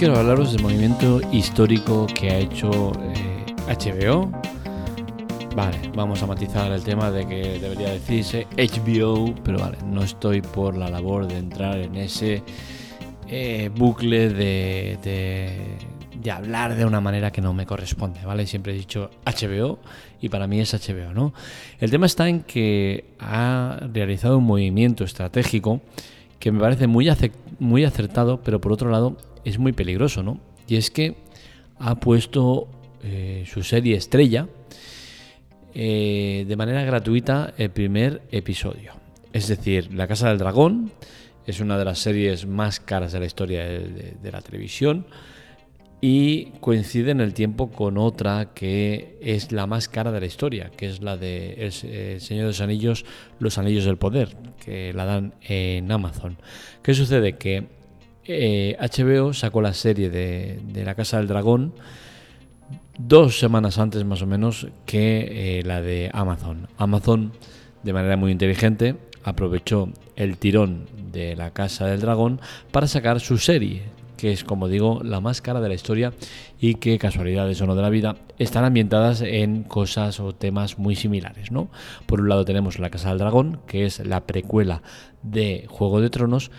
quiero 0.00 0.16
hablaros 0.16 0.52
del 0.52 0.62
movimiento 0.62 1.20
histórico 1.30 2.06
que 2.06 2.30
ha 2.30 2.38
hecho 2.38 2.70
HBO. 3.68 4.32
Vale, 5.54 5.76
vamos 5.94 6.22
a 6.22 6.26
matizar 6.26 6.72
el 6.72 6.82
tema 6.82 7.10
de 7.10 7.28
que 7.28 7.58
debería 7.58 7.90
decirse 7.90 8.46
HBO, 8.56 9.34
pero 9.44 9.58
vale, 9.58 9.76
no 9.84 10.02
estoy 10.02 10.40
por 10.40 10.74
la 10.74 10.88
labor 10.88 11.26
de 11.26 11.36
entrar 11.36 11.76
en 11.76 11.96
ese 11.96 12.42
eh, 13.28 13.70
bucle 13.76 14.30
de, 14.30 15.76
de, 16.18 16.30
hablar 16.30 16.76
de 16.76 16.86
una 16.86 17.02
manera 17.02 17.30
que 17.30 17.42
no 17.42 17.52
me 17.52 17.66
corresponde, 17.66 18.24
¿vale? 18.24 18.46
Siempre 18.46 18.72
he 18.72 18.76
dicho 18.76 19.10
HBO 19.26 19.80
y 20.22 20.30
para 20.30 20.46
mí 20.46 20.60
es 20.60 20.72
HBO, 20.72 21.12
¿no? 21.12 21.34
El 21.78 21.90
tema 21.90 22.06
está 22.06 22.26
en 22.26 22.40
que 22.40 23.04
ha 23.18 23.78
realizado 23.92 24.38
un 24.38 24.44
movimiento 24.44 25.04
estratégico 25.04 25.82
que 26.38 26.50
me 26.52 26.58
parece 26.58 26.86
muy, 26.86 27.12
muy 27.58 27.84
acertado, 27.84 28.40
pero 28.42 28.62
por 28.62 28.72
otro 28.72 28.88
lado 28.88 29.18
es 29.44 29.58
muy 29.58 29.72
peligroso, 29.72 30.22
¿no? 30.22 30.40
Y 30.66 30.76
es 30.76 30.90
que 30.90 31.16
ha 31.78 31.96
puesto 31.96 32.68
eh, 33.02 33.44
su 33.46 33.62
serie 33.62 33.96
estrella 33.96 34.46
eh, 35.74 36.44
de 36.46 36.56
manera 36.56 36.84
gratuita 36.84 37.54
el 37.56 37.70
primer 37.70 38.22
episodio. 38.30 38.92
Es 39.32 39.48
decir, 39.48 39.92
La 39.94 40.06
Casa 40.06 40.28
del 40.28 40.38
Dragón 40.38 40.92
es 41.46 41.60
una 41.60 41.78
de 41.78 41.84
las 41.84 41.98
series 41.98 42.46
más 42.46 42.80
caras 42.80 43.12
de 43.12 43.20
la 43.20 43.26
historia 43.26 43.64
de, 43.64 44.30
la 44.30 44.40
televisión 44.42 45.06
y 46.00 46.46
coincide 46.60 47.10
en 47.12 47.20
el 47.20 47.34
tiempo 47.34 47.70
con 47.70 47.98
otra 47.98 48.52
que 48.54 49.18
es 49.20 49.52
la 49.52 49.66
más 49.66 49.88
cara 49.88 50.12
de 50.12 50.20
la 50.20 50.26
historia, 50.26 50.70
que 50.76 50.86
es 50.86 51.02
la 51.02 51.16
de 51.16 51.54
El, 51.54 51.72
Señor 52.20 52.44
de 52.44 52.48
los 52.48 52.60
Anillos, 52.60 53.04
Los 53.38 53.58
Anillos 53.58 53.84
del 53.84 53.96
Poder, 53.96 54.36
que 54.64 54.92
la 54.92 55.04
dan 55.04 55.34
en 55.42 55.90
Amazon. 55.92 56.36
¿Qué 56.82 56.94
sucede? 56.94 57.38
Que 57.38 57.79
HBO 58.30 59.30
eh, 59.30 59.34
sacó 59.34 59.60
la 59.60 59.74
serie 59.74 60.10
de, 60.10 60.60
La 60.84 60.94
Casa 60.94 61.18
del 61.18 61.26
Dragón 61.26 61.72
dos 62.98 63.38
semanas 63.38 63.78
antes 63.78 64.04
más 64.04 64.22
o 64.22 64.26
menos 64.26 64.68
que 64.86 65.58
eh, 65.58 65.62
la 65.64 65.80
de 65.80 66.10
Amazon. 66.12 66.68
Amazon, 66.76 67.32
de 67.82 67.92
manera 67.92 68.16
muy 68.16 68.30
inteligente, 68.30 68.96
aprovechó 69.24 69.88
el 70.16 70.36
tirón 70.36 70.86
de 71.12 71.34
la 71.36 71.50
Casa 71.52 71.86
del 71.86 72.00
Dragón 72.00 72.40
para 72.70 72.86
sacar 72.86 73.20
su 73.20 73.38
serie, 73.38 73.82
que 74.16 74.32
es, 74.32 74.44
como 74.44 74.68
digo, 74.68 75.00
la 75.02 75.20
más 75.20 75.40
cara 75.40 75.60
de 75.60 75.68
la 75.68 75.74
historia 75.74 76.12
y 76.60 76.74
que, 76.74 76.98
casualidades 76.98 77.60
o 77.62 77.66
no 77.66 77.74
de 77.74 77.82
la 77.82 77.90
vida, 77.90 78.16
están 78.38 78.64
ambientadas 78.64 79.22
en 79.22 79.62
cosas 79.62 80.20
o 80.20 80.34
temas 80.34 80.78
muy 80.78 80.94
similares. 80.94 81.50
¿no? 81.50 81.68
Por 82.06 82.20
un 82.20 82.28
lado 82.28 82.44
tenemos 82.44 82.78
La 82.78 82.90
Casa 82.90 83.08
del 83.08 83.18
Dragón, 83.18 83.60
que 83.66 83.86
es 83.86 84.06
la 84.06 84.26
precuela 84.26 84.82
de 85.22 85.66
Juego 85.68 86.00
de 86.00 86.10
Tronos, 86.10 86.50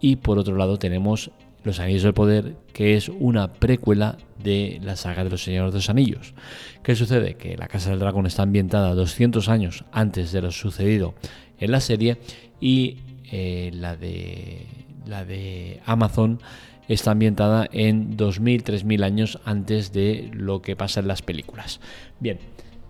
y 0.00 0.16
por 0.16 0.38
otro 0.38 0.56
lado 0.56 0.78
tenemos 0.78 1.30
Los 1.64 1.80
Anillos 1.80 2.02
del 2.02 2.14
Poder, 2.14 2.56
que 2.72 2.96
es 2.96 3.08
una 3.08 3.52
precuela 3.52 4.16
de 4.42 4.78
la 4.82 4.96
saga 4.96 5.24
de 5.24 5.30
los 5.30 5.42
Señores 5.42 5.72
de 5.72 5.78
los 5.78 5.90
Anillos. 5.90 6.34
¿Qué 6.82 6.94
sucede? 6.94 7.34
Que 7.34 7.56
la 7.56 7.68
Casa 7.68 7.90
del 7.90 7.98
Dragón 7.98 8.26
está 8.26 8.42
ambientada 8.42 8.94
200 8.94 9.48
años 9.48 9.84
antes 9.92 10.32
de 10.32 10.42
lo 10.42 10.52
sucedido 10.52 11.14
en 11.58 11.70
la 11.70 11.80
serie 11.80 12.18
y 12.60 12.98
eh, 13.32 13.70
la, 13.74 13.96
de, 13.96 14.66
la 15.06 15.24
de 15.24 15.80
Amazon 15.84 16.40
está 16.88 17.12
ambientada 17.12 17.68
en 17.72 18.16
2.000, 18.16 18.62
3.000 18.62 19.04
años 19.04 19.40
antes 19.44 19.92
de 19.92 20.30
lo 20.32 20.62
que 20.62 20.76
pasa 20.76 21.00
en 21.00 21.08
las 21.08 21.22
películas. 21.22 21.80
Bien, 22.20 22.38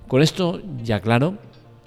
con 0.09 0.23
esto 0.23 0.61
ya 0.83 1.01
claro, 1.01 1.39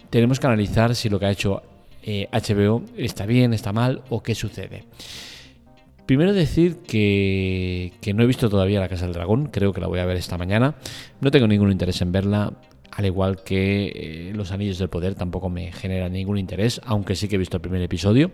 tenemos 0.10 0.40
que 0.40 0.48
analizar 0.48 0.96
si 0.96 1.10
lo 1.10 1.20
que 1.20 1.28
ha 1.28 1.32
hecho 1.32 1.62
HBO 2.04 2.84
eh, 2.96 3.06
está 3.06 3.26
bien, 3.26 3.54
está 3.54 3.74
mal 3.74 4.02
o 4.10 4.22
qué 4.22 4.36
sucede. 4.36 4.86
Primero 6.06 6.34
decir 6.34 6.78
que, 6.78 7.94
no 8.16 8.24
he 8.24 8.26
visto 8.26 8.50
todavía 8.50 8.80
La 8.80 8.90
Casa 8.90 9.06
del 9.06 9.14
Dragón, 9.14 9.48
creo 9.48 9.74
que 9.74 9.82
la 9.82 9.88
voy 9.88 10.00
a 10.00 10.06
ver 10.06 10.18
esta 10.18 10.38
mañana. 10.38 10.76
No 11.22 11.30
tengo 11.30 11.48
ningún 11.48 11.72
interés 11.72 12.02
en 12.02 12.12
verla, 12.12 12.54
al 12.92 13.06
igual 13.06 13.44
que 13.44 13.92
eh, 13.94 14.34
Los 14.34 14.52
Anillos 14.52 14.80
del 14.80 14.90
Poder 14.90 15.14
tampoco 15.14 15.50
me 15.50 15.72
genera 15.72 16.10
ningún 16.10 16.40
interés, 16.40 16.82
aunque 16.84 17.16
sí 17.16 17.28
que 17.28 17.36
he 17.36 17.38
visto 17.38 17.58
el 17.58 17.62
primer 17.62 17.82
episodio. 17.84 18.32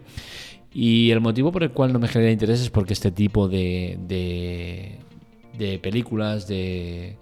Y 0.73 1.11
el 1.11 1.19
motivo 1.19 1.51
por 1.51 1.63
el 1.63 1.71
cual 1.71 1.91
no 1.91 1.99
me 1.99 2.07
genera 2.07 2.31
interés 2.31 2.61
es 2.61 2.69
porque 2.69 2.93
este 2.93 3.11
tipo 3.11 3.49
de, 3.49 3.97
de 5.57 5.79
películas, 5.79 6.47
de 6.47 7.17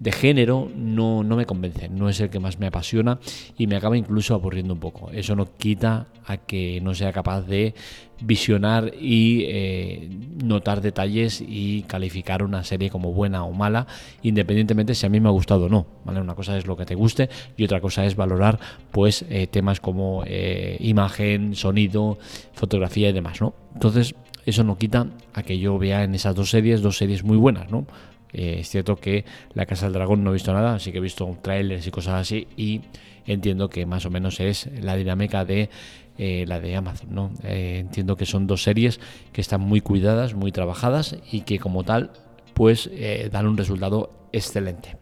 de 0.00 0.12
género 0.12 0.68
no, 0.74 1.22
no 1.22 1.36
me 1.36 1.44
convence, 1.44 1.88
no 1.90 2.08
es 2.08 2.20
el 2.20 2.30
que 2.30 2.40
más 2.40 2.58
me 2.58 2.66
apasiona 2.66 3.20
y 3.56 3.66
me 3.66 3.76
acaba 3.76 3.98
incluso 3.98 4.34
aburriendo 4.34 4.72
un 4.72 4.80
poco. 4.80 5.10
Eso 5.10 5.36
no 5.36 5.56
quita 5.56 6.06
a 6.24 6.38
que 6.38 6.80
no 6.80 6.94
sea 6.94 7.12
capaz 7.12 7.42
de 7.42 7.74
visionar 8.22 8.92
y 8.98 9.44
eh, 9.48 10.08
notar 10.42 10.80
detalles 10.80 11.42
y 11.46 11.82
calificar 11.82 12.42
una 12.42 12.64
serie 12.64 12.88
como 12.88 13.12
buena 13.12 13.44
o 13.44 13.52
mala, 13.52 13.86
independientemente 14.22 14.94
si 14.94 15.04
a 15.04 15.10
mí 15.10 15.20
me 15.20 15.28
ha 15.28 15.32
gustado 15.32 15.66
o 15.66 15.68
no. 15.68 15.86
¿vale? 16.04 16.20
Una 16.20 16.34
cosa 16.34 16.56
es 16.56 16.66
lo 16.66 16.78
que 16.78 16.86
te 16.86 16.94
guste 16.94 17.28
y 17.58 17.64
otra 17.64 17.82
cosa 17.82 18.06
es 18.06 18.16
valorar 18.16 18.58
pues 18.90 19.26
eh, 19.28 19.46
temas 19.48 19.80
como 19.80 20.24
eh, 20.26 20.78
imagen, 20.80 21.54
sonido, 21.54 22.18
fotografía 22.54 23.10
y 23.10 23.12
demás. 23.12 23.42
¿no? 23.42 23.54
Entonces, 23.74 24.14
eso 24.46 24.64
no 24.64 24.78
quita 24.78 25.08
a 25.34 25.42
que 25.42 25.58
yo 25.58 25.78
vea 25.78 26.04
en 26.04 26.14
esas 26.14 26.34
dos 26.34 26.48
series 26.48 26.80
dos 26.80 26.96
series 26.96 27.22
muy 27.22 27.36
buenas, 27.36 27.70
¿no? 27.70 27.86
Eh, 28.32 28.58
es 28.60 28.68
cierto 28.68 28.96
que 28.96 29.24
La 29.54 29.66
Casa 29.66 29.86
del 29.86 29.94
Dragón 29.94 30.24
no 30.24 30.30
he 30.30 30.34
visto 30.34 30.52
nada, 30.52 30.74
así 30.74 30.92
que 30.92 30.98
he 30.98 31.00
visto 31.00 31.36
trailers 31.42 31.86
y 31.86 31.90
cosas 31.90 32.14
así 32.14 32.46
y 32.56 32.82
entiendo 33.26 33.68
que 33.68 33.86
más 33.86 34.06
o 34.06 34.10
menos 34.10 34.40
es 34.40 34.68
la 34.80 34.96
dinámica 34.96 35.44
de 35.44 35.70
eh, 36.18 36.44
la 36.46 36.60
de 36.60 36.76
Amazon. 36.76 37.14
¿no? 37.14 37.32
Eh, 37.44 37.78
entiendo 37.80 38.16
que 38.16 38.26
son 38.26 38.46
dos 38.46 38.62
series 38.62 39.00
que 39.32 39.40
están 39.40 39.60
muy 39.60 39.80
cuidadas, 39.80 40.34
muy 40.34 40.52
trabajadas 40.52 41.16
y 41.30 41.42
que 41.42 41.58
como 41.58 41.84
tal 41.84 42.10
pues 42.54 42.90
dan 43.30 43.46
un 43.46 43.56
resultado 43.56 44.10
excelente. 44.32 44.98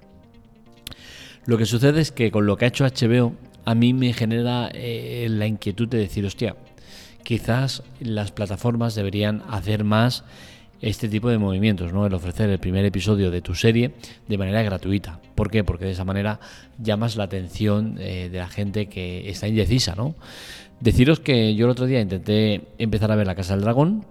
Lo 1.45 1.59
que 1.59 1.67
sucede 1.67 2.01
es 2.01 2.13
que 2.13 2.31
con 2.31 2.47
lo 2.47 2.57
que 2.57 2.67
ha 2.67 2.69
hecho 2.69 2.85
HBO 2.85 3.35
a 3.65 3.75
mí 3.75 3.93
me 3.95 4.13
genera 4.13 4.71
la 4.73 5.47
inquietud 5.47 5.89
de 5.89 5.99
decir, 5.99 6.25
hostia, 6.25 6.55
quizás 7.25 7.83
las 7.99 8.31
plataformas 8.31 8.95
deberían 8.95 9.43
hacer 9.51 9.83
más 9.83 10.23
este 10.81 11.09
tipo 11.09 11.29
de 11.29 11.39
movimientos, 11.39 11.93
¿no? 11.93 12.07
El 12.07 12.15
ofrecer 12.15 12.49
el 12.51 12.59
primer 12.59 12.85
episodio 12.85 13.31
de 13.31 13.43
tu 13.43 13.55
serie 13.55 13.93
de 14.27 14.39
manera 14.39 14.63
gratuita. 14.63 15.21
¿Por 15.35 15.51
qué? 15.51 15.65
Porque 15.65 15.85
de 15.85 15.93
esa 15.93 16.05
manera 16.05 16.41
llamas 16.79 17.17
la 17.17 17.25
atención 17.25 17.97
eh, 17.99 18.29
de 18.31 18.39
la 18.39 18.49
gente 18.49 18.87
que 18.87 19.29
está 19.29 19.49
indecisa, 19.49 19.95
¿no? 19.97 20.15
Deciros 20.81 21.21
que 21.21 21.55
yo 21.55 21.67
el 21.67 21.73
otro 21.73 21.87
día 21.87 22.01
intenté 22.01 22.63
empezar 22.79 23.11
a 23.11 23.17
ver 23.17 23.27
La 23.27 23.35
Casa 23.35 23.55
del 23.55 23.63
Dragón 23.63 24.05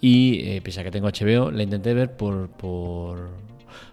y, 0.00 0.40
eh, 0.40 0.60
pese 0.62 0.80
a 0.80 0.84
que 0.84 0.90
tengo 0.90 1.08
HBO, 1.08 1.50
la 1.50 1.62
intenté 1.62 1.94
ver 1.94 2.16
por, 2.16 2.48
por, 2.48 3.30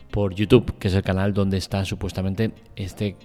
por 0.10 0.34
YouTube, 0.34 0.78
que 0.80 0.88
es 0.88 0.94
el 0.96 1.04
canal 1.04 1.34
donde 1.34 1.58
está 1.58 1.86
supuestamente 1.86 2.52
este 2.76 3.16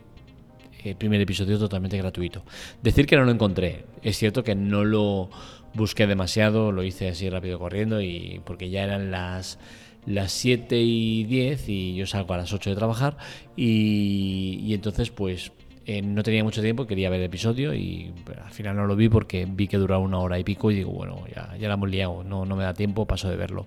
primer 0.99 1.21
episodio 1.21 1.59
totalmente 1.59 1.97
gratuito. 1.97 2.45
Decir 2.83 3.07
que 3.07 3.17
no 3.17 3.25
lo 3.25 3.31
encontré. 3.31 3.85
Es 4.03 4.19
cierto 4.19 4.43
que 4.43 4.55
no 4.55 4.85
lo 4.85 5.31
busqué 5.75 6.07
demasiado, 6.07 6.73
lo 6.73 6.83
hice 6.83 7.09
así 7.09 7.29
rápido 7.31 7.59
corriendo 7.59 8.01
y 8.01 8.41
porque 8.45 8.71
ya 8.71 8.85
eran 8.85 9.11
las 9.11 9.59
las 10.07 10.33
7 10.33 10.81
y 10.81 11.25
10 11.25 11.69
y 11.69 11.95
yo 11.95 12.07
salgo 12.07 12.35
a 12.35 12.39
las 12.39 12.53
8 12.53 12.71
de 12.71 12.77
trabajar 12.77 13.17
y, 13.57 14.73
entonces 14.73 15.11
pues 15.11 15.53
eh, 15.87 16.03
no 16.03 16.23
tenía 16.23 16.45
mucho 16.45 16.63
tiempo, 16.63 16.87
quería 16.87 17.11
ver 17.11 17.21
el 17.21 17.27
episodio 17.27 17.75
y 17.75 18.13
al 18.43 18.53
final 18.53 18.77
no 18.77 18.87
lo 18.87 18.97
vi 18.97 19.09
porque 19.09 19.47
vi 19.49 19.67
que 19.67 19.77
duraba 19.77 20.01
una 20.01 20.19
hora 20.19 20.39
y 20.39 20.45
pico 20.45 20.71
y 20.71 20.77
digo, 20.77 20.91
bueno, 20.91 21.25
ya, 21.35 21.57
ya 21.59 21.69
la 21.69 21.75
hemos 21.75 21.91
liado, 21.91 22.25
no, 22.25 22.45
no 22.45 22.57
me 22.57 22.65
da 22.65 22.75
tiempo, 22.75 23.07
paso 23.07 23.29
de 23.29 23.37
verlo 23.37 23.67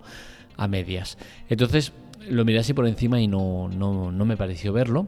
a 0.58 0.68
medias. 0.68 1.18
Entonces 1.50 1.94
lo 2.30 2.46
miré 2.46 2.60
así 2.60 2.74
por 2.74 2.88
encima 2.88 3.20
y 3.20 3.28
no, 3.28 3.70
no, 3.70 4.12
no 4.12 4.26
me 4.26 4.38
pareció 4.38 4.74
verlo, 4.74 5.08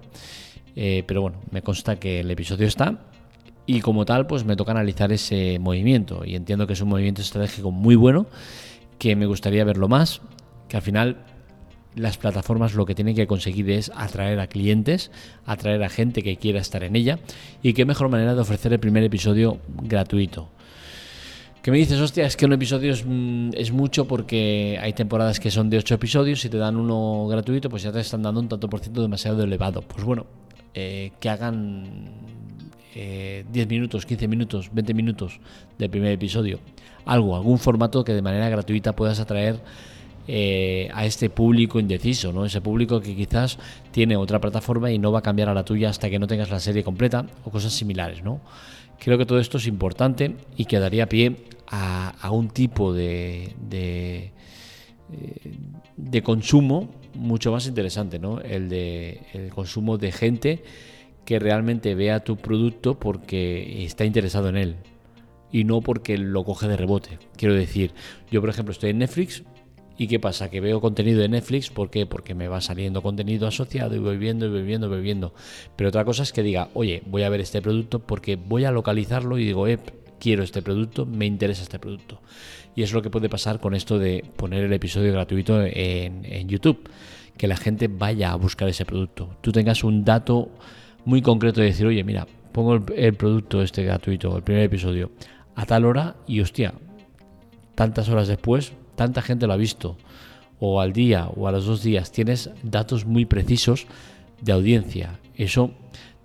eh, 0.75 1.03
pero 1.07 1.21
bueno, 1.21 1.37
me 1.51 1.61
consta 1.61 1.97
que 1.97 2.19
el 2.19 2.31
episodio 2.31 2.67
está 2.67 2.99
y 3.65 3.81
como 3.81 4.05
tal 4.05 4.27
pues 4.27 4.45
me 4.45 4.55
toca 4.55 4.71
analizar 4.71 5.11
ese 5.11 5.57
movimiento 5.59 6.23
y 6.25 6.35
entiendo 6.35 6.67
que 6.67 6.73
es 6.73 6.81
un 6.81 6.89
movimiento 6.89 7.21
estratégico 7.21 7.71
muy 7.71 7.95
bueno 7.95 8.27
que 8.99 9.15
me 9.15 9.25
gustaría 9.25 9.63
verlo 9.63 9.87
más 9.87 10.21
que 10.67 10.77
al 10.77 10.83
final 10.83 11.17
las 11.95 12.17
plataformas 12.17 12.75
lo 12.75 12.85
que 12.85 12.93
tienen 12.93 13.15
que 13.15 13.27
conseguir 13.27 13.69
es 13.71 13.91
atraer 13.95 14.39
a 14.39 14.47
clientes, 14.47 15.11
atraer 15.45 15.81
a 15.83 15.89
gente 15.89 16.21
que 16.21 16.35
quiera 16.37 16.59
estar 16.59 16.83
en 16.83 16.95
ella 16.95 17.19
y 17.63 17.73
qué 17.73 17.85
mejor 17.85 18.09
manera 18.09 18.35
de 18.35 18.41
ofrecer 18.41 18.73
el 18.73 18.79
primer 18.79 19.03
episodio 19.03 19.59
gratuito. 19.81 20.49
Que 21.61 21.71
me 21.71 21.77
dices, 21.77 21.99
hostia, 21.99 22.27
es 22.27 22.37
que 22.37 22.45
un 22.45 22.53
episodio 22.53 22.91
es, 22.93 23.03
mm, 23.07 23.51
es, 23.53 23.71
mucho 23.71 24.05
porque 24.05 24.77
hay 24.79 24.93
temporadas 24.93 25.39
que 25.39 25.49
son 25.49 25.69
de 25.69 25.79
8 25.79 25.95
episodios 25.95 26.45
y 26.45 26.49
te 26.49 26.57
dan 26.57 26.75
uno 26.75 27.25
gratuito, 27.27 27.69
pues 27.69 27.81
ya 27.81 27.91
te 27.91 28.01
están 28.01 28.21
dando 28.21 28.39
un 28.39 28.47
tanto 28.47 28.69
por 28.69 28.81
ciento 28.81 29.01
demasiado 29.01 29.43
elevado. 29.43 29.81
Pues 29.81 30.03
bueno, 30.03 30.27
eh, 30.75 31.11
que 31.19 31.29
hagan 31.29 32.11
10 32.93 32.95
eh, 32.95 33.65
minutos, 33.67 34.05
15 34.05 34.27
minutos, 34.27 34.69
20 34.73 34.93
minutos 34.93 35.39
del 35.77 35.89
primer 35.89 36.11
episodio. 36.11 36.59
Algo, 37.05 37.35
algún 37.35 37.59
formato 37.59 38.03
que 38.03 38.13
de 38.13 38.21
manera 38.21 38.49
gratuita 38.49 38.95
puedas 38.95 39.19
atraer 39.19 39.61
eh, 40.27 40.89
a 40.93 41.05
este 41.05 41.29
público 41.29 41.79
indeciso, 41.79 42.33
¿no? 42.33 42.45
Ese 42.45 42.59
público 42.59 42.99
que 42.99 43.15
quizás 43.15 43.57
tiene 43.91 44.17
otra 44.17 44.41
plataforma 44.41 44.91
y 44.91 44.97
no 44.97 45.11
va 45.11 45.19
a 45.19 45.21
cambiar 45.21 45.49
a 45.49 45.53
la 45.53 45.63
tuya 45.63 45.89
hasta 45.89 46.09
que 46.09 46.19
no 46.19 46.27
tengas 46.27 46.49
la 46.49 46.59
serie 46.59 46.83
completa 46.83 47.25
o 47.43 47.51
cosas 47.51 47.73
similares, 47.73 48.23
¿no? 48.23 48.41
Creo 48.99 49.17
que 49.17 49.25
todo 49.25 49.39
esto 49.39 49.57
es 49.57 49.67
importante 49.67 50.35
y 50.57 50.65
que 50.65 50.79
daría 50.79 51.07
pie 51.07 51.35
a, 51.67 52.31
un 52.31 52.49
tipo 52.49 52.93
de, 52.93 53.53
eh, 53.71 54.31
de 55.95 56.23
consumo 56.23 56.89
mucho 57.15 57.51
más 57.51 57.67
interesante, 57.67 58.19
¿no? 58.19 58.39
El 58.41 58.69
de 58.69 59.21
el 59.33 59.49
consumo 59.49 59.97
de 59.97 60.11
gente 60.11 60.63
que 61.25 61.39
realmente 61.39 61.95
vea 61.95 62.23
tu 62.23 62.37
producto 62.37 62.99
porque 62.99 63.83
está 63.83 64.05
interesado 64.05 64.49
en 64.49 64.57
él 64.57 64.75
y 65.51 65.63
no 65.63 65.81
porque 65.81 66.17
lo 66.17 66.43
coge 66.43 66.67
de 66.67 66.77
rebote. 66.77 67.19
Quiero 67.35 67.55
decir, 67.55 67.93
yo 68.31 68.41
por 68.41 68.49
ejemplo 68.49 68.71
estoy 68.71 68.91
en 68.91 68.99
Netflix 68.99 69.43
y 69.97 70.07
¿qué 70.07 70.19
pasa? 70.19 70.49
Que 70.49 70.59
veo 70.59 70.81
contenido 70.81 71.21
de 71.21 71.29
Netflix, 71.29 71.69
¿por 71.69 71.89
qué? 71.89 72.05
Porque 72.05 72.35
me 72.35 72.47
va 72.47 72.59
saliendo 72.61 73.01
contenido 73.01 73.47
asociado 73.47 73.95
y 73.95 73.99
voy 73.99 74.17
viendo 74.17 74.45
y 74.45 74.49
voy 74.49 74.63
viendo 74.63 74.87
y 74.87 74.89
voy 74.89 75.01
viendo. 75.01 75.33
Pero 75.75 75.89
otra 75.89 76.03
cosa 76.03 76.23
es 76.23 76.33
que 76.33 76.43
diga, 76.43 76.69
oye, 76.73 77.01
voy 77.05 77.23
a 77.23 77.29
ver 77.29 77.39
este 77.39 77.61
producto 77.61 77.99
porque 77.99 78.35
voy 78.35 78.65
a 78.65 78.71
localizarlo 78.71 79.37
y 79.37 79.45
digo, 79.45 79.67
eh, 79.67 79.79
quiero 80.19 80.43
este 80.43 80.61
producto, 80.61 81.05
me 81.05 81.25
interesa 81.25 81.63
este 81.63 81.79
producto. 81.79 82.21
Y 82.75 82.83
es 82.83 82.93
lo 82.93 83.01
que 83.01 83.09
puede 83.09 83.29
pasar 83.29 83.59
con 83.59 83.73
esto 83.73 83.99
de 83.99 84.23
poner 84.35 84.63
el 84.63 84.73
episodio 84.73 85.13
gratuito 85.13 85.63
en, 85.63 86.47
YouTube, 86.47 86.89
que 87.37 87.47
la 87.47 87.57
gente 87.57 87.87
vaya 87.87 88.31
a 88.31 88.35
buscar 88.35 88.67
ese 88.67 88.85
producto. 88.85 89.37
Tú 89.41 89.51
tengas 89.51 89.83
un 89.83 90.03
dato 90.03 90.49
muy 91.05 91.21
concreto 91.21 91.61
de 91.61 91.67
decir, 91.67 91.85
oye, 91.85 92.03
mira, 92.03 92.27
pongo 92.51 92.75
el, 92.95 93.13
producto 93.13 93.61
este 93.61 93.83
gratuito, 93.83 94.35
el 94.35 94.43
primer 94.43 94.63
episodio, 94.63 95.11
a 95.55 95.65
tal 95.65 95.85
hora 95.85 96.15
y 96.27 96.41
hostia, 96.41 96.73
tantas 97.75 98.09
horas 98.09 98.27
después, 98.27 98.73
tanta 98.95 99.21
gente 99.21 99.47
lo 99.47 99.53
ha 99.53 99.57
visto, 99.57 99.97
o 100.59 100.81
al 100.81 100.93
día 100.93 101.27
o 101.27 101.47
a 101.47 101.51
los 101.51 101.65
dos 101.65 101.83
días, 101.83 102.11
tienes 102.11 102.49
datos 102.63 103.05
muy 103.05 103.25
precisos 103.25 103.87
de 104.41 104.51
audiencia. 104.51 105.19
Eso 105.35 105.71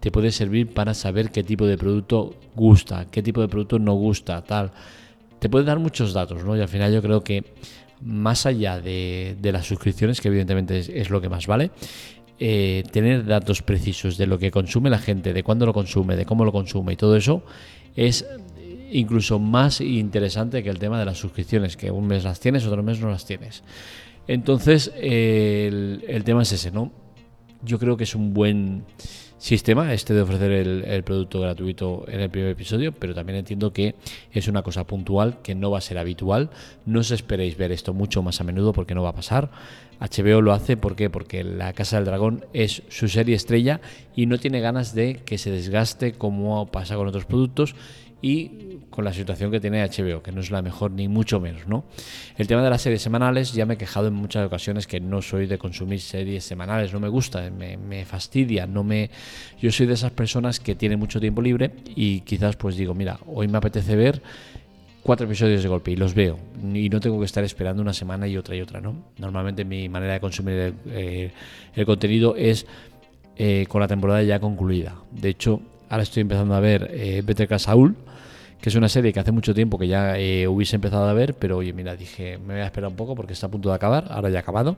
te 0.01 0.11
puede 0.11 0.33
servir 0.33 0.73
para 0.73 0.95
saber 0.95 1.31
qué 1.31 1.45
tipo 1.45 1.67
de 1.67 1.77
producto 1.77 2.35
gusta, 2.57 3.07
qué 3.11 3.23
tipo 3.23 3.41
de 3.41 3.49
producto 3.49 3.79
no 3.79 3.95
gusta, 3.95 4.43
tal. 4.43 4.73
Te 5.39 5.49
puede 5.49 5.65
dar 5.65 5.79
muchos 5.79 6.13
datos, 6.13 6.45
¿no? 6.45 6.57
Y 6.57 6.61
al 6.61 6.69
final 6.69 6.93
yo 6.93 7.03
creo 7.03 7.23
que 7.23 7.45
más 8.01 8.47
allá 8.47 8.81
de, 8.81 9.37
las 9.43 9.67
suscripciones, 9.67 10.21
que 10.21 10.29
evidentemente 10.29 10.79
es, 10.79 11.11
lo 11.11 11.21
que 11.21 11.29
más 11.29 11.47
vale, 11.47 11.71
eh, 12.39 12.83
tener 12.91 13.27
datos 13.27 13.63
precisos 13.63 14.17
de 14.17 14.27
lo 14.27 14.39
que 14.39 14.51
consume 14.51 14.89
la 14.89 14.99
gente, 14.99 15.35
de 15.35 15.43
cuándo 15.43 15.67
lo 15.67 15.75
consume, 15.75 16.17
de 16.17 16.25
cómo 16.25 16.45
lo 16.45 16.53
consume 16.53 16.95
y 16.95 16.97
todo 16.97 17.17
eso 17.17 17.43
es 17.97 18.27
incluso 18.93 19.39
más 19.39 19.81
interesante 19.81 20.63
que 20.63 20.71
el 20.71 20.79
tema 20.79 20.99
de 20.99 21.05
las 21.05 21.19
suscripciones, 21.19 21.77
que 21.77 21.91
un 21.91 22.07
mes 22.07 22.25
las 22.25 22.41
tienes, 22.41 22.67
otro 22.67 22.83
mes 22.83 23.01
no 23.01 23.11
las 23.11 23.27
tienes. 23.27 23.63
Entonces, 24.27 24.93
el, 24.97 26.05
el 26.09 26.25
tema 26.25 26.43
es 26.43 26.53
ese, 26.53 26.71
¿no? 26.71 26.93
Yo 27.63 27.79
creo 27.79 27.97
que 27.97 28.05
es 28.05 28.15
un 28.15 28.33
buen 28.33 28.85
sistema 29.41 29.93
este 29.95 30.13
de 30.13 30.21
ofrecer 30.21 30.53
el, 30.53 31.03
producto 31.03 31.41
gratuito 31.41 32.05
en 32.09 32.21
el 32.21 32.31
primer 32.31 32.51
episodio, 32.51 32.93
pero 32.93 33.15
también 33.15 33.39
entiendo 33.39 33.73
que 33.73 33.95
es 34.33 34.47
una 34.49 34.63
cosa 34.63 34.87
puntual 34.87 35.39
que 35.43 35.55
no 35.55 35.71
va 35.71 35.79
a 35.79 35.81
ser 35.81 35.97
habitual. 35.97 36.51
No 36.85 37.01
os 37.01 37.11
esperéis 37.11 37.57
ver 37.57 37.73
esto 37.73 37.95
mucho 37.95 38.23
más 38.23 38.41
a 38.41 38.45
menudo 38.45 38.75
porque 38.75 38.95
no 38.95 39.03
va 39.03 39.09
a 39.09 39.15
pasar. 39.15 39.51
HBO 40.01 40.41
lo 40.41 40.53
hace 40.53 40.77
¿por 40.77 40.97
porque 41.11 41.45
La 41.45 41.73
Casa 41.73 41.97
del 41.97 42.07
Dragón 42.07 42.45
es 42.53 42.83
su 42.89 43.09
serie 43.09 43.37
estrella 43.37 43.81
y 44.17 44.27
no 44.27 44.39
tiene 44.39 44.61
ganas 44.61 44.95
de 44.95 45.17
que 45.25 45.39
se 45.39 45.51
desgaste 45.51 46.13
como 46.13 46.67
pasa 46.71 46.97
con 46.97 47.07
otros 47.07 47.27
productos 47.27 47.75
y 48.23 48.81
con 48.91 49.05
la 49.05 49.13
situación 49.13 49.51
que 49.51 49.61
tiene 49.61 49.83
HBO, 49.83 50.23
que 50.23 50.33
no 50.33 50.41
es 50.41 50.51
la 50.51 50.63
mejor 50.63 50.91
ni 50.91 51.09
mucho 51.09 51.41
menos, 51.41 51.67
¿no? 51.67 51.85
El 52.37 52.47
tema 52.47 52.63
de 52.63 52.71
las 52.71 52.83
series 52.83 53.01
semanales, 53.01 53.53
ya 53.53 53.65
me 53.65 53.75
he 53.75 53.77
quejado 53.77 54.09
en 54.09 54.15
muchas 54.15 54.47
ocasiones 54.47 54.87
que 54.87 55.01
no 55.01 55.23
soy 55.23 55.47
de 55.47 55.59
consumir 55.59 56.01
series 56.01 56.45
semanales, 56.45 56.93
no 56.93 57.01
me 57.01 57.09
gusta, 57.09 57.49
me, 57.51 58.05
fastidia, 58.05 58.67
no 58.67 58.85
me... 58.85 59.11
Yo 59.61 59.71
soy 59.71 59.87
de 59.87 59.95
esas 59.95 60.11
personas 60.11 60.61
que 60.61 60.75
tienen 60.75 60.99
mucho 60.99 61.21
tiempo 61.21 61.41
libre 61.41 61.71
y 61.95 62.21
quizás 62.21 62.57
pues 62.57 62.77
digo, 62.77 62.95
mira, 62.95 63.19
hoy 63.27 63.49
me 63.49 63.59
apetece 63.59 63.97
ver 63.97 64.23
cuatro 65.03 65.27
episodios 65.27 65.63
de 65.63 65.69
golpe 65.69 65.91
y 65.93 65.97
los 65.97 66.15
veo 66.15 66.39
y 66.75 66.89
no 66.89 67.01
tengo 67.01 67.19
que 67.19 67.25
estar 67.25 67.43
esperando 67.45 67.83
una 67.83 67.93
semana 67.93 68.29
y 68.29 68.37
otra 68.37 68.55
y 68.57 68.61
otra, 68.61 68.81
¿no? 68.81 68.95
Normalmente 69.19 69.65
mi 69.65 69.89
manera 69.89 70.15
de 70.15 70.21
consumir 70.21 70.55
el, 70.55 70.75
eh, 70.87 71.85
contenido 71.87 72.37
es 72.37 72.67
eh, 73.37 73.67
con 73.69 73.81
la 73.81 73.89
temporada 73.89 74.23
ya 74.23 74.39
concluida. 74.39 74.97
De 75.11 75.31
hecho, 75.31 75.61
ahora 75.89 76.03
estoy 76.03 76.23
empezando 76.23 76.55
a 76.55 76.61
ver 76.61 76.91
eh, 76.93 77.23
Better 77.25 77.49
Call 77.49 77.61
Saul, 77.61 77.97
que 78.61 78.69
es 78.69 78.75
una 78.75 78.91
serie 78.91 79.13
que 79.13 79.21
hace 79.21 79.33
mucho 79.33 79.55
tiempo 79.55 79.79
que 79.79 79.89
ya 79.89 80.17
hubiese 80.47 80.77
empezado 80.77 81.09
a 81.09 81.15
ver, 81.15 81.33
pero 81.33 81.57
oye, 81.57 81.73
mira, 81.73 81.97
dije, 81.97 82.37
me 82.37 82.53
voy 82.53 82.63
a 82.63 82.67
esperar 82.67 82.91
un 82.91 82.97
poco 82.97 83.15
porque 83.15 83.33
está 83.33 83.47
a 83.47 83.51
punto 83.51 83.71
de 83.71 83.75
acabar, 83.75 84.09
ahora 84.11 84.29
ya 84.29 84.37
ha 84.37 84.41
acabado, 84.43 84.77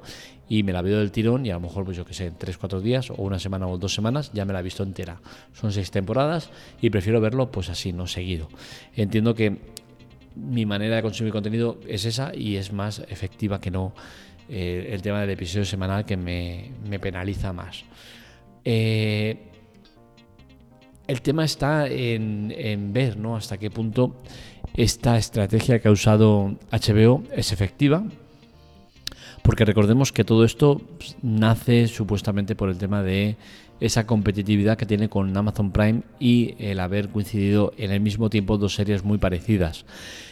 y 0.48 0.62
me 0.62 0.72
la 0.72 0.82
veo 0.82 1.00
del 1.00 1.10
tirón 1.10 1.44
y 1.46 1.50
a 1.50 1.54
lo 1.54 1.60
mejor, 1.60 1.84
pues 1.84 1.96
yo 1.96 2.04
que 2.04 2.14
sé, 2.14 2.26
en 2.26 2.38
3-4 2.38 2.80
días 2.80 3.10
o 3.10 3.14
una 3.14 3.40
semana 3.40 3.66
o 3.66 3.78
dos 3.78 3.92
semanas 3.92 4.30
ya 4.32 4.44
me 4.44 4.52
la 4.52 4.60
he 4.60 4.62
visto 4.62 4.84
entera. 4.84 5.20
Son 5.52 5.72
seis 5.72 5.90
temporadas 5.90 6.50
y 6.80 6.90
prefiero 6.90 7.20
verlo 7.20 7.50
pues 7.50 7.70
así, 7.70 7.92
no 7.92 8.06
seguido. 8.06 8.48
Entiendo 8.94 9.34
que 9.34 9.58
mi 10.36 10.66
manera 10.66 10.96
de 10.96 11.02
consumir 11.02 11.32
contenido 11.32 11.78
es 11.86 12.04
esa 12.04 12.34
y 12.34 12.56
es 12.56 12.72
más 12.72 13.00
efectiva 13.08 13.60
que 13.60 13.70
no 13.70 13.94
eh, 14.48 14.88
el 14.90 15.02
tema 15.02 15.20
del 15.20 15.30
episodio 15.30 15.64
semanal 15.64 16.04
que 16.04 16.16
me, 16.16 16.72
me 16.88 16.98
penaliza 16.98 17.52
más. 17.52 17.84
Eh, 18.64 19.48
el 21.06 21.20
tema 21.20 21.44
está 21.44 21.88
en, 21.88 22.92
ver 22.92 23.16
¿no? 23.16 23.36
hasta 23.36 23.58
qué 23.58 23.70
punto 23.70 24.16
esta 24.74 25.18
estrategia 25.18 25.80
que 25.80 25.88
ha 25.88 25.90
usado 25.90 26.56
HBO 26.70 27.22
es 27.34 27.52
efectiva. 27.52 28.04
Porque 29.42 29.64
recordemos 29.64 30.12
que 30.12 30.24
todo 30.24 30.44
esto 30.44 30.80
pues, 30.98 31.16
nace 31.22 31.88
supuestamente 31.88 32.54
por 32.54 32.68
el 32.68 32.78
tema 32.78 33.02
de 33.02 33.36
esa 33.80 34.06
competitividad 34.06 34.78
que 34.78 34.86
tiene 34.86 35.08
con 35.08 35.36
Amazon 35.36 35.72
Prime 35.72 36.02
y 36.20 36.54
el 36.58 36.78
haber 36.78 37.08
coincidido 37.08 37.72
en 37.76 37.90
el 37.90 38.00
mismo 38.00 38.30
tiempo 38.30 38.56
dos 38.56 38.76
series 38.76 39.02
muy 39.02 39.18
parecidas. 39.18 39.84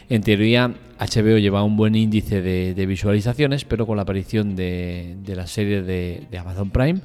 En 0.08 0.22
teoría, 0.22 0.72
HBO 0.98 1.38
lleva 1.38 1.64
un 1.64 1.76
buen 1.76 1.96
índice 1.96 2.42
de, 2.42 2.86
visualizaciones, 2.86 3.64
pero 3.64 3.86
con 3.86 3.96
la 3.96 4.02
aparición 4.02 4.54
de, 4.54 5.16
la 5.26 5.48
serie 5.48 5.82
de, 5.82 6.38
Amazon 6.38 6.70
Prime, 6.70 7.00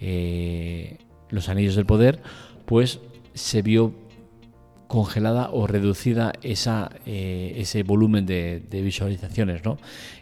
eh, 0.00 0.98
Los 1.30 1.48
Anillos 1.48 1.74
del 1.74 1.86
Poder, 1.86 2.20
pues 2.64 3.00
se 3.34 3.62
vio 3.62 3.92
congelada 4.92 5.48
o 5.50 5.66
reducida 5.66 6.34
esa, 6.42 6.90
eh, 7.06 7.54
ese 7.56 7.82
volumen 7.82 8.26
de, 8.26 8.60
visualizaciones, 8.70 9.64
¿no? 9.64 9.78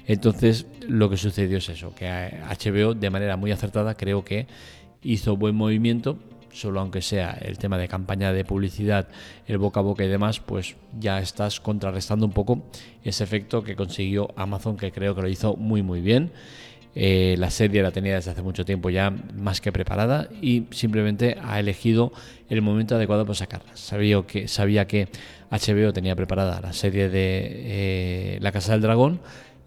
Entonces 0.07 0.65
lo 0.87 1.11
que 1.11 1.17
sucedió 1.17 1.59
es 1.59 1.69
eso, 1.69 1.93
que 1.93 2.07
HBO 2.07 2.95
de 2.95 3.11
manera 3.11 3.37
muy 3.37 3.51
acertada 3.51 3.97
creo 3.97 4.25
que 4.25 4.47
hizo 5.03 5.37
buen 5.37 5.57
movimiento, 5.57 6.19
solo 6.53 6.79
aunque 6.79 7.03
sea 7.03 7.37
el 7.43 7.59
tema 7.59 7.79
de 7.79 7.89
campaña 7.89 8.33
de 8.33 8.45
publicidad, 8.45 9.09
el 9.49 9.59
boca 9.59 9.81
a 9.81 9.83
boca 9.83 10.05
y 10.05 10.09
demás, 10.09 10.39
pues 10.39 10.77
ya 11.01 11.19
estás 11.19 11.59
contrarrestando 11.59 12.25
un 12.25 12.33
poco 12.33 12.63
ese 13.03 13.25
efecto 13.25 13.65
que 13.65 13.75
consiguió 13.75 14.29
Amazon, 14.37 14.77
que 14.77 14.93
creo 14.93 15.17
que 15.17 15.23
lo 15.23 15.29
hizo 15.29 15.57
muy 15.57 15.83
muy 15.83 16.01
bien. 16.01 16.31
Eh, 16.95 17.37
la 17.39 17.51
serie 17.51 17.83
la 17.83 17.93
tenía 17.93 18.17
desde 18.17 18.33
hace 18.33 18.43
mucho 18.43 18.65
tiempo 18.65 18.91
ya 18.91 19.11
más 19.11 19.61
que 19.61 19.71
preparada 19.71 20.29
y 20.43 20.65
simplemente 20.73 21.37
ha 21.43 21.61
elegido 21.61 22.13
el 22.49 22.63
momento 22.63 22.97
adecuado 22.97 23.25
para 23.25 23.37
sacarla. 23.37 23.77
Sabía 23.77 24.23
que, 24.27 24.49
sabía 24.49 24.87
que 24.87 25.09
HBO 25.51 25.93
tenía 25.93 26.17
preparada 26.17 26.61
la 26.61 26.73
serie 26.73 27.09
de 27.09 27.41
eh, 27.45 28.39
La 28.41 28.51
Casa 28.51 28.73
del 28.73 28.83
Dragón 28.83 29.21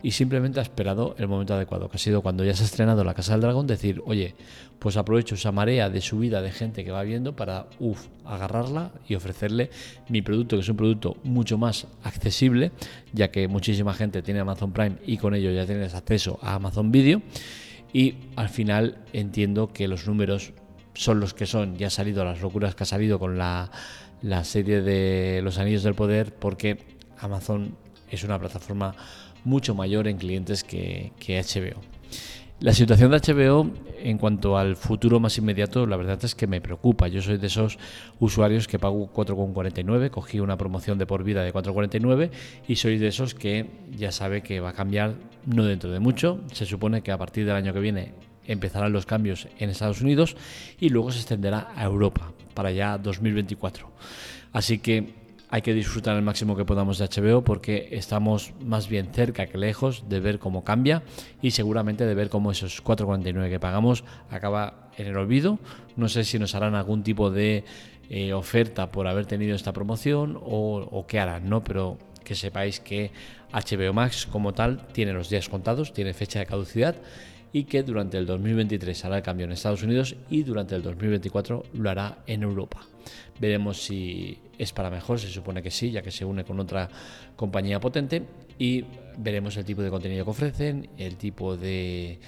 y 0.04 0.12
simplemente 0.12 0.60
ha 0.60 0.64
esperado 0.64 1.16
el 1.18 1.30
momento 1.30 1.54
adecuado, 1.54 1.90
que 1.90 1.96
ha 1.96 2.00
sido 2.00 2.22
cuando 2.22 2.44
ya 2.44 2.54
se 2.54 2.64
ha 2.64 2.66
estrenado 2.66 3.06
La 3.06 3.14
Casa 3.14 3.32
del 3.32 3.42
Dragón, 3.42 3.66
decir, 3.66 4.02
oye, 4.06 4.36
pues 4.78 4.98
aprovecho 4.98 5.36
esa 5.36 5.54
marea 5.54 5.90
de 5.90 6.02
subida 6.02 6.42
de 6.42 6.52
gente 6.52 6.84
que 6.84 6.92
va 6.92 7.04
viendo 7.04 7.38
para, 7.38 7.68
uff, 7.80 8.08
agarrarla 8.26 8.92
y 9.08 9.16
ofrecerle 9.16 9.70
mi 10.10 10.22
producto, 10.22 10.58
que 10.58 10.62
es 10.62 10.70
un 10.70 10.76
producto 10.76 11.16
mucho 11.24 11.58
más 11.58 11.88
accesible, 12.04 12.74
ya 13.14 13.32
que 13.32 13.48
muchísima 13.48 13.94
gente 13.94 14.22
tiene 14.22 14.42
Amazon 14.42 14.74
Prime 14.74 14.98
y 15.06 15.16
con 15.18 15.36
ello 15.36 15.52
ya 15.52 15.66
tienes 15.66 15.96
acceso 15.96 16.38
a 16.42 16.56
Amazon 16.56 16.92
Video. 16.92 17.22
Y 17.94 18.16
al 18.36 18.50
final 18.50 18.98
entiendo 19.14 19.72
que 19.72 19.88
los 19.88 20.06
números 20.06 20.52
son 20.96 21.22
los 21.22 21.34
que 21.34 21.46
son, 21.46 21.78
ya 21.78 21.88
ha 21.88 21.90
salido 21.90 22.26
las 22.26 22.42
locuras 22.42 22.76
que 22.76 22.84
ha 22.84 22.88
salido 22.88 23.20
con 23.20 23.38
la, 23.38 23.72
la 24.22 24.44
serie 24.44 24.82
de 24.82 25.42
Los 25.42 25.60
Anillos 25.60 25.84
del 25.84 25.96
Poder, 25.96 26.36
porque 26.36 26.78
Amazon 27.20 27.78
es 28.10 28.24
una 28.26 28.38
plataforma 28.38 28.96
mucho 29.46 29.76
mayor 29.76 30.08
en 30.08 30.18
clientes 30.18 30.64
que, 30.64 31.12
HBO. 31.20 31.82
La 32.60 32.74
situación 32.74 33.12
de 33.12 33.20
HBO 33.20 33.72
en 34.02 34.18
cuanto 34.18 34.58
al 34.58 34.76
futuro 34.76 35.20
más 35.20 35.38
inmediato, 35.38 35.86
la 35.86 35.98
verdad 35.98 36.20
es 36.24 36.36
que 36.36 36.48
me 36.48 36.62
preocupa. 36.62 37.08
Yo 37.08 37.22
soy 37.22 37.38
de 37.38 37.48
esos 37.48 37.78
usuarios 38.20 38.68
que 38.68 38.80
pago 38.80 39.12
4,49, 39.14 40.10
cogí 40.10 40.40
una 40.40 40.58
promoción 40.58 40.98
de 40.98 41.06
por 41.06 41.24
vida 41.24 41.44
de 41.44 41.54
4,49 41.54 42.30
y 42.68 42.76
soy 42.76 42.98
de 43.00 43.08
esos 43.08 43.36
que 43.36 43.70
ya 43.96 44.12
sabe 44.12 44.42
que 44.42 44.60
va 44.60 44.70
a 44.70 44.74
cambiar 44.74 45.16
no 45.46 45.66
dentro 45.66 45.92
de 45.92 46.00
mucho. 46.00 46.40
Se 46.54 46.66
supone 46.66 47.02
que 47.02 47.12
a 47.12 47.18
partir 47.18 47.46
del 47.46 47.56
año 47.56 47.74
que 47.74 47.80
viene 47.80 48.14
empezarán 48.46 48.94
los 48.94 49.06
cambios 49.06 49.48
en 49.58 49.70
Estados 49.70 50.02
Unidos 50.02 50.36
y 50.80 50.90
luego 50.90 51.12
se 51.12 51.20
extenderá 51.20 51.72
a 51.76 51.84
Europa 51.84 52.32
para 52.54 52.72
ya 52.72 52.98
2024. 52.98 53.90
Así 54.54 54.80
que 54.80 55.23
hay 55.54 55.62
que 55.62 55.76
disfrutar 55.76 56.16
al 56.16 56.24
máximo 56.24 56.56
que 56.56 56.66
podamos 56.66 56.98
de 56.98 57.08
HBO 57.08 57.44
porque 57.44 57.90
estamos 57.92 58.54
más 58.66 58.90
bien 58.90 59.14
cerca 59.14 59.46
que 59.46 59.60
lejos 59.60 60.10
de 60.10 60.20
ver 60.20 60.40
cómo 60.40 60.64
cambia 60.64 61.04
y 61.44 61.52
seguramente 61.52 62.08
de 62.08 62.16
ver 62.16 62.30
cómo 62.30 62.50
esos 62.50 62.84
4,49 62.84 63.52
que 63.52 63.60
pagamos 63.60 64.04
acaba 64.32 64.90
en 64.98 65.06
el 65.06 65.16
olvido. 65.16 65.60
No 65.96 66.10
sé 66.10 66.24
si 66.24 66.40
nos 66.40 66.56
harán 66.56 66.74
algún 66.74 67.04
tipo 67.04 67.30
de 67.30 67.66
eh, 68.10 68.34
oferta 68.34 68.90
por 68.90 69.08
haber 69.08 69.28
tenido 69.28 69.56
esta 69.56 69.74
promoción 69.74 70.40
o, 70.42 71.06
qué 71.08 71.20
harán, 71.20 71.48
¿no? 71.48 71.64
Pero 71.64 72.00
que 72.24 72.34
sepáis 72.34 72.80
que 72.80 73.12
HBO 73.52 73.94
Max 73.94 74.26
como 74.26 74.56
tal 74.56 74.88
tiene 74.88 75.14
los 75.14 75.30
días 75.30 75.50
contados, 75.50 75.94
tiene 75.94 76.16
fecha 76.16 76.40
de 76.40 76.48
caducidad 76.48 76.96
y 77.54 77.66
que 77.66 77.84
durante 77.84 78.18
el 78.18 78.26
2023 78.26 79.06
hará 79.06 79.18
el 79.18 79.24
cambio 79.24 79.46
en 79.46 79.52
Estados 79.52 79.84
Unidos 79.84 80.16
y 80.30 80.44
durante 80.44 80.76
el 80.76 80.82
2024 80.82 81.64
lo 81.74 81.90
hará 81.90 82.18
en 82.26 82.42
Europa. 82.42 82.82
Veremos 83.40 83.82
si 83.82 84.40
es 84.58 84.74
para 84.74 84.90
mejor, 84.90 85.20
se 85.20 85.30
supone 85.30 85.62
que 85.62 85.70
sí, 85.70 85.92
ya 85.92 86.02
que 86.02 86.10
se 86.10 86.26
une 86.26 86.44
con 86.44 86.60
otra 86.60 86.90
compañía 87.36 87.80
potente 87.80 88.24
y 88.58 88.84
veremos 89.18 89.56
el 89.56 89.66
tipo 89.66 89.84
de 89.84 89.92
contenido 89.92 90.26
que 90.26 90.32
ofrecen, 90.32 90.90
el 90.98 91.16
tipo 91.16 91.56
de, 91.56 92.20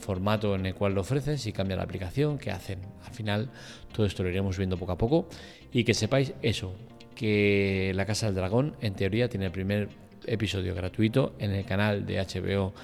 formato 0.00 0.54
en 0.54 0.66
el 0.66 0.74
cual 0.74 0.94
lo 0.94 1.00
ofrecen, 1.00 1.38
si 1.38 1.52
cambia 1.52 1.76
la 1.76 1.84
aplicación, 1.84 2.36
qué 2.36 2.50
hacen. 2.50 2.80
Al 3.06 3.14
final 3.14 3.50
todo 3.94 4.04
esto 4.04 4.22
lo 4.22 4.28
iremos 4.28 4.58
viendo 4.58 4.76
poco 4.76 4.92
a 4.92 4.98
poco 4.98 5.28
y 5.72 5.84
que 5.84 5.94
sepáis 5.94 6.34
eso, 6.42 6.74
que 7.14 7.92
La 7.94 8.04
Casa 8.04 8.26
del 8.26 8.34
Dragón 8.34 8.76
en 8.82 8.94
teoría 8.94 9.30
tiene 9.30 9.46
el 9.46 9.52
primer 9.52 9.88
episodio 10.26 10.74
gratuito 10.74 11.34
en 11.38 11.52
el 11.52 11.64
canal 11.64 12.04
de 12.04 12.18
HBO 12.18 12.74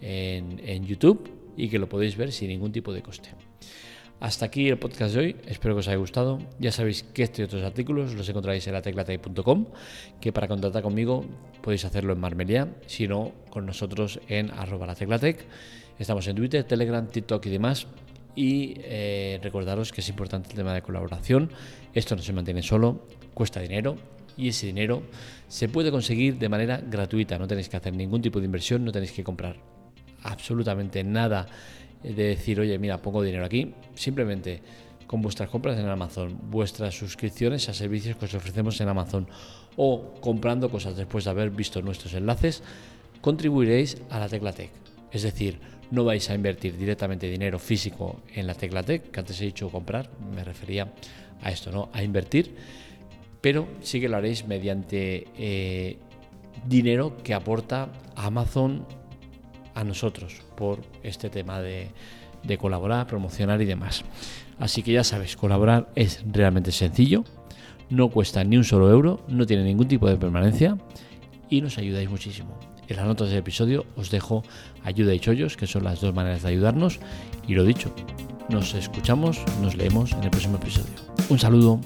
en, 0.00 0.86
YouTube 0.86 1.30
y 1.56 1.68
que 1.68 1.78
lo 1.78 1.88
podéis 1.88 2.16
ver 2.16 2.32
sin 2.32 2.48
ningún 2.48 2.72
tipo 2.72 2.92
de 2.92 3.02
coste. 3.02 3.30
Hasta 4.20 4.44
aquí 4.44 4.68
el 4.68 4.78
podcast 4.78 5.14
de 5.14 5.20
hoy, 5.20 5.36
espero 5.46 5.74
que 5.74 5.80
os 5.80 5.88
haya 5.88 5.96
gustado. 5.96 6.38
Ya 6.58 6.72
sabéis 6.72 7.02
que 7.02 7.22
este 7.22 7.40
y 7.40 7.44
otros 7.46 7.64
artículos 7.64 8.14
los 8.14 8.28
encontraréis 8.28 8.66
en 8.66 8.74
la 8.74 8.82
teclatec.com, 8.82 9.66
que 10.20 10.32
para 10.32 10.46
contactar 10.46 10.82
conmigo 10.82 11.24
podéis 11.62 11.86
hacerlo 11.86 12.12
en 12.12 12.20
Marmelia, 12.20 12.68
si 12.86 13.08
no 13.08 13.32
con 13.48 13.64
nosotros 13.64 14.20
en 14.28 14.50
arroba 14.50 14.86
la 14.86 14.94
teclatec. 14.94 15.46
Estamos 15.98 16.26
en 16.26 16.36
Twitter, 16.36 16.64
Telegram, 16.64 17.06
TikTok 17.06 17.46
y 17.46 17.50
demás. 17.50 17.86
Y 18.36 18.74
eh, 18.78 19.40
recordaros 19.42 19.90
que 19.90 20.02
es 20.02 20.08
importante 20.08 20.50
el 20.50 20.56
tema 20.56 20.74
de 20.74 20.82
colaboración. 20.82 21.50
Esto 21.94 22.14
no 22.14 22.22
se 22.22 22.32
mantiene 22.32 22.62
solo, 22.62 23.06
cuesta 23.34 23.60
dinero 23.60 23.96
y 24.36 24.48
ese 24.48 24.66
dinero 24.66 25.02
se 25.48 25.68
puede 25.68 25.90
conseguir 25.90 26.38
de 26.38 26.48
manera 26.48 26.80
gratuita. 26.86 27.38
No 27.38 27.46
tenéis 27.46 27.68
que 27.68 27.76
hacer 27.76 27.94
ningún 27.94 28.22
tipo 28.22 28.38
de 28.38 28.46
inversión, 28.46 28.84
no 28.84 28.92
tenéis 28.92 29.12
que 29.12 29.24
comprar 29.24 29.79
absolutamente 30.22 31.04
nada 31.04 31.46
de 32.02 32.12
decir, 32.12 32.60
oye, 32.60 32.78
mira, 32.78 32.98
pongo 32.98 33.22
dinero 33.22 33.44
aquí. 33.44 33.74
Simplemente 33.94 34.62
con 35.06 35.22
vuestras 35.22 35.50
compras 35.50 35.76
en 35.78 35.88
Amazon, 35.88 36.38
vuestras 36.50 36.94
suscripciones 36.94 37.68
a 37.68 37.74
servicios 37.74 38.16
que 38.16 38.26
os 38.26 38.34
ofrecemos 38.34 38.80
en 38.80 38.88
Amazon 38.88 39.26
o 39.76 40.14
comprando 40.20 40.70
cosas 40.70 40.96
después 40.96 41.24
de 41.24 41.30
haber 41.30 41.50
visto 41.50 41.82
nuestros 41.82 42.14
enlaces, 42.14 42.62
contribuiréis 43.20 44.00
a 44.08 44.20
la 44.20 44.28
Teclatec. 44.28 44.70
Es 45.10 45.22
decir, 45.22 45.58
no 45.90 46.04
vais 46.04 46.30
a 46.30 46.34
invertir 46.34 46.76
directamente 46.76 47.26
dinero 47.26 47.58
físico 47.58 48.22
en 48.32 48.46
la 48.46 48.54
Teclatec, 48.54 49.10
que 49.10 49.20
antes 49.20 49.40
he 49.40 49.46
dicho 49.46 49.68
comprar, 49.68 50.08
me 50.32 50.44
refería 50.44 50.92
a 51.42 51.50
esto, 51.50 51.72
¿no? 51.72 51.88
A 51.92 52.04
invertir, 52.04 52.54
pero 53.40 53.66
sí 53.82 54.00
que 54.00 54.08
lo 54.08 54.16
haréis 54.16 54.46
mediante 54.46 55.26
eh, 55.36 55.98
dinero 56.66 57.16
que 57.22 57.34
aporta 57.34 57.88
Amazon 58.14 58.86
a 59.80 59.84
nosotros 59.84 60.42
por 60.56 60.80
este 61.02 61.30
tema 61.30 61.60
de, 61.60 61.90
colaborar, 62.58 63.06
promocionar 63.06 63.60
y 63.62 63.64
demás. 63.64 64.04
Así 64.58 64.82
que 64.82 64.92
ya 64.92 65.04
sabes, 65.04 65.36
colaborar 65.36 65.90
es 65.94 66.22
realmente 66.30 66.72
sencillo, 66.72 67.24
no 67.88 68.08
cuesta 68.08 68.44
ni 68.44 68.56
un 68.56 68.64
solo 68.64 68.90
euro, 68.90 69.24
no 69.28 69.46
tiene 69.46 69.64
ningún 69.64 69.88
tipo 69.88 70.08
de 70.08 70.16
permanencia 70.16 70.76
y 71.48 71.60
nos 71.60 71.78
ayudáis 71.78 72.08
muchísimo. 72.08 72.58
En 72.88 72.96
las 72.96 73.06
notas 73.06 73.28
del 73.28 73.38
episodio 73.38 73.86
os 73.96 74.10
dejo 74.10 74.42
ayuda 74.84 75.14
y 75.14 75.20
chollos, 75.20 75.56
que 75.56 75.66
son 75.66 75.84
las 75.84 76.00
dos 76.00 76.14
maneras 76.14 76.42
de 76.42 76.48
ayudarnos. 76.48 76.98
Y 77.46 77.54
lo 77.54 77.64
dicho, 77.64 77.94
nos 78.48 78.74
escuchamos, 78.74 79.40
nos 79.62 79.76
leemos 79.76 80.12
en 80.12 80.24
el 80.24 80.30
próximo 80.30 80.56
episodio. 80.56 80.94
Un 81.28 81.38
saludo. 81.38 81.80